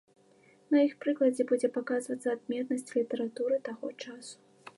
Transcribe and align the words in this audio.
На 0.75 0.85
іх 0.87 0.95
прыкладзе 1.03 1.45
будзе 1.51 1.69
паказвацца 1.77 2.27
адметнасць 2.37 2.91
літаратуры 2.97 3.55
таго 3.71 3.95
часу. 4.03 4.35